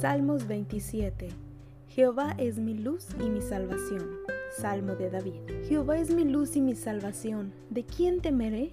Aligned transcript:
Salmos 0.00 0.46
27. 0.46 1.28
Jehová 1.90 2.34
es 2.38 2.56
mi 2.56 2.72
luz 2.72 3.08
y 3.22 3.28
mi 3.28 3.42
salvación. 3.42 4.08
Salmo 4.56 4.94
de 4.94 5.10
David. 5.10 5.42
Jehová 5.68 5.98
es 5.98 6.08
mi 6.08 6.24
luz 6.24 6.56
y 6.56 6.62
mi 6.62 6.74
salvación. 6.74 7.52
¿De 7.68 7.84
quién 7.84 8.22
temeré? 8.22 8.72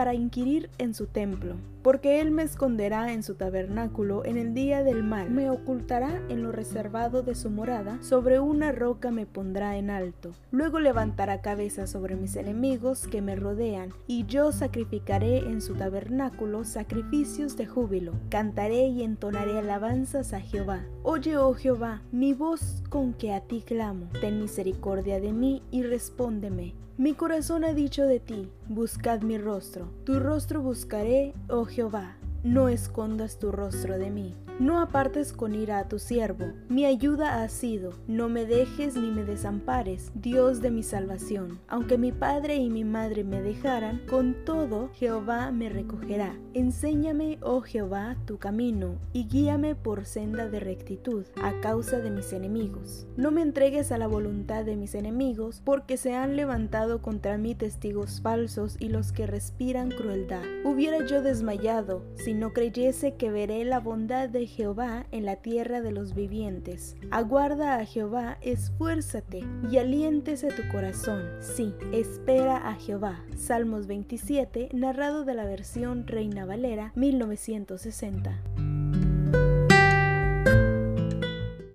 inquirir 0.13 0.69
en 0.77 0.93
su 0.93 1.07
templo 1.07 1.55
porque 1.81 2.21
Él 2.21 2.31
me 2.31 2.43
esconderá 2.43 3.11
en 3.11 3.23
su 3.23 3.35
tabernáculo 3.35 4.23
en 4.25 4.37
el 4.37 4.53
día 4.53 4.83
del 4.83 5.03
mal, 5.03 5.29
me 5.31 5.49
ocultará 5.49 6.21
en 6.29 6.43
lo 6.43 6.51
reservado 6.51 7.23
de 7.23 7.35
su 7.35 7.49
morada, 7.49 8.01
sobre 8.01 8.39
una 8.39 8.71
roca 8.71 9.11
me 9.11 9.25
pondrá 9.25 9.77
en 9.77 9.89
alto. 9.89 10.31
Luego 10.51 10.79
levantará 10.79 11.41
cabeza 11.41 11.87
sobre 11.87 12.15
mis 12.15 12.35
enemigos 12.35 13.07
que 13.07 13.21
me 13.21 13.35
rodean, 13.35 13.89
y 14.07 14.25
yo 14.25 14.51
sacrificaré 14.51 15.39
en 15.39 15.61
su 15.61 15.75
tabernáculo 15.75 16.63
sacrificios 16.63 17.57
de 17.57 17.65
júbilo. 17.65 18.13
Cantaré 18.29 18.87
y 18.87 19.03
entonaré 19.03 19.57
alabanzas 19.57 20.33
a 20.33 20.39
Jehová. 20.39 20.85
Oye, 21.03 21.37
oh 21.37 21.53
Jehová, 21.53 22.01
mi 22.11 22.33
voz 22.33 22.83
con 22.89 23.13
que 23.13 23.33
a 23.33 23.41
ti 23.41 23.63
clamo. 23.65 24.07
Ten 24.19 24.39
misericordia 24.39 25.19
de 25.19 25.33
mí 25.33 25.63
y 25.71 25.83
respóndeme. 25.83 26.75
Mi 27.01 27.15
corazón 27.15 27.63
ha 27.65 27.73
dicho 27.73 28.05
de 28.05 28.19
ti, 28.19 28.47
buscad 28.69 29.23
mi 29.23 29.39
rostro. 29.39 29.87
Tu 30.03 30.19
rostro 30.19 30.61
buscaré, 30.61 31.33
oh 31.49 31.65
Jehová, 31.65 32.15
no 32.43 32.69
escondas 32.69 33.37
tu 33.39 33.51
rostro 33.51 33.97
de 33.97 34.09
mí. 34.09 34.35
No 34.59 34.79
apartes 34.79 35.33
con 35.33 35.55
ira 35.55 35.79
a 35.79 35.87
tu 35.87 35.97
siervo, 35.97 36.45
mi 36.69 36.85
ayuda 36.85 37.41
ha 37.41 37.49
sido, 37.49 37.93
no 38.07 38.29
me 38.29 38.45
dejes 38.45 38.95
ni 38.95 39.09
me 39.09 39.23
desampares, 39.23 40.11
Dios 40.13 40.61
de 40.61 40.69
mi 40.69 40.83
salvación. 40.83 41.59
Aunque 41.67 41.97
mi 41.97 42.11
padre 42.11 42.57
y 42.57 42.69
mi 42.69 42.83
madre 42.83 43.23
me 43.23 43.41
dejaran, 43.41 44.01
con 44.07 44.35
todo 44.45 44.91
Jehová 44.93 45.51
me 45.51 45.69
recogerá. 45.69 46.35
Enséñame, 46.53 47.39
oh 47.41 47.61
Jehová, 47.61 48.17
tu 48.25 48.37
camino, 48.37 48.99
y 49.13 49.27
guíame 49.27 49.73
por 49.73 50.05
senda 50.05 50.47
de 50.47 50.59
rectitud, 50.59 51.25
a 51.41 51.59
causa 51.61 51.97
de 51.97 52.11
mis 52.11 52.31
enemigos. 52.31 53.07
No 53.17 53.31
me 53.31 53.41
entregues 53.41 53.91
a 53.91 53.97
la 53.97 54.05
voluntad 54.05 54.63
de 54.63 54.75
mis 54.75 54.93
enemigos, 54.93 55.63
porque 55.65 55.97
se 55.97 56.13
han 56.13 56.35
levantado 56.35 57.01
contra 57.01 57.39
mí 57.39 57.55
testigos 57.55 58.21
falsos 58.21 58.75
y 58.79 58.89
los 58.89 59.11
que 59.11 59.25
respiran 59.25 59.89
crueldad. 59.89 60.43
Hubiera 60.65 61.03
yo 61.07 61.23
desmayado, 61.23 62.03
no 62.33 62.53
creyese 62.53 63.15
que 63.15 63.31
veré 63.31 63.65
la 63.65 63.79
bondad 63.79 64.29
de 64.29 64.47
Jehová 64.47 65.05
en 65.11 65.25
la 65.25 65.37
tierra 65.37 65.81
de 65.81 65.91
los 65.91 66.13
vivientes. 66.13 66.95
Aguarda 67.09 67.77
a 67.77 67.85
Jehová, 67.85 68.37
esfuérzate 68.41 69.43
y 69.69 69.77
aliéntese 69.77 70.49
tu 70.49 70.67
corazón. 70.71 71.23
Sí, 71.39 71.73
espera 71.91 72.57
a 72.57 72.75
Jehová. 72.75 73.23
Salmos 73.35 73.87
27, 73.87 74.69
narrado 74.73 75.25
de 75.25 75.33
la 75.33 75.45
versión 75.45 76.07
Reina 76.07 76.45
Valera 76.45 76.91
1960. 76.95 78.50